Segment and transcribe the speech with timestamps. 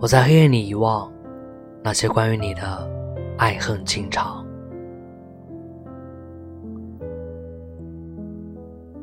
[0.00, 1.12] 我在黑夜里遗忘
[1.82, 2.90] 那些关于你的
[3.36, 4.42] 爱恨情长。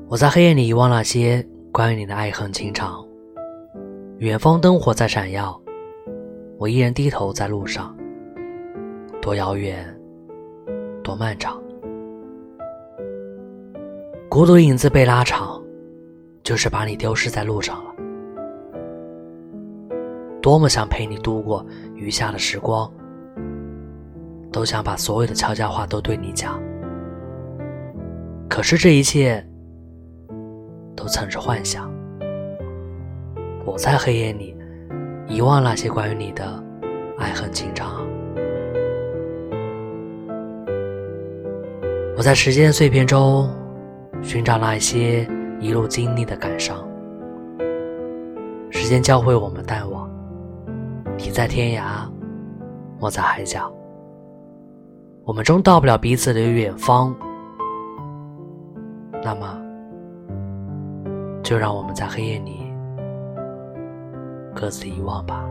[0.07, 3.05] 我在黑夜里遗忘那些关于你的爱恨情长。
[4.17, 5.61] 远方灯火在闪耀，
[6.57, 7.95] 我依然低头在路上。
[9.21, 9.85] 多遥远，
[11.03, 11.61] 多漫长。
[14.27, 15.61] 孤独影子被拉长，
[16.41, 17.93] 就是把你丢失在路上了。
[20.41, 21.65] 多么想陪你度过
[21.95, 22.91] 余下的时光，
[24.51, 26.61] 都想把所有的悄悄话都对你讲。
[28.49, 29.45] 可是这一切，
[30.95, 31.91] 都曾是幻想。
[33.65, 34.55] 我在黑夜里
[35.27, 36.63] 遗忘那些关于你的
[37.17, 38.07] 爱恨情长。
[42.15, 43.49] 我在时间碎片中
[44.23, 45.27] 寻找那些
[45.59, 46.87] 一路经历的感伤。
[48.69, 49.96] 时间教会我们淡忘。
[51.17, 52.07] 你在天涯，
[52.99, 53.73] 我在海角，
[55.23, 57.13] 我们终到不了彼此的远方。
[59.23, 59.59] 那么，
[61.41, 62.71] 就让我们在黑夜里
[64.53, 65.43] 各自遗忘吧。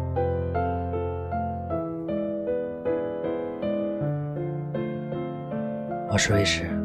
[6.08, 6.75] 我是卫士。